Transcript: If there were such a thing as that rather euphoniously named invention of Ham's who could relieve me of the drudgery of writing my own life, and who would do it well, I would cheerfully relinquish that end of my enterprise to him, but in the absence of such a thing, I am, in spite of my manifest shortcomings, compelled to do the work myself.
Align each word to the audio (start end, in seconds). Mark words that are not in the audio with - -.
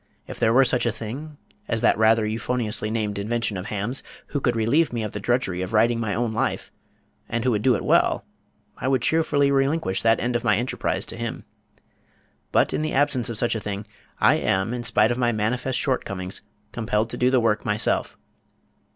If 0.25 0.39
there 0.39 0.51
were 0.51 0.65
such 0.65 0.87
a 0.87 0.91
thing 0.91 1.37
as 1.67 1.81
that 1.81 1.95
rather 1.95 2.25
euphoniously 2.25 2.89
named 2.89 3.19
invention 3.19 3.55
of 3.55 3.67
Ham's 3.67 4.01
who 4.29 4.39
could 4.39 4.55
relieve 4.55 4.91
me 4.91 5.03
of 5.03 5.13
the 5.13 5.19
drudgery 5.19 5.61
of 5.61 5.73
writing 5.73 5.99
my 5.99 6.15
own 6.15 6.33
life, 6.33 6.71
and 7.29 7.43
who 7.43 7.51
would 7.51 7.61
do 7.61 7.75
it 7.75 7.83
well, 7.85 8.25
I 8.77 8.87
would 8.87 9.03
cheerfully 9.03 9.51
relinquish 9.51 10.01
that 10.01 10.19
end 10.19 10.35
of 10.35 10.43
my 10.43 10.57
enterprise 10.57 11.05
to 11.05 11.17
him, 11.17 11.45
but 12.51 12.73
in 12.73 12.81
the 12.81 12.93
absence 12.93 13.29
of 13.29 13.37
such 13.37 13.53
a 13.53 13.59
thing, 13.59 13.85
I 14.19 14.37
am, 14.37 14.73
in 14.73 14.81
spite 14.81 15.11
of 15.11 15.19
my 15.19 15.31
manifest 15.31 15.77
shortcomings, 15.77 16.41
compelled 16.71 17.11
to 17.11 17.17
do 17.17 17.29
the 17.29 17.39
work 17.39 17.63
myself. 17.63 18.17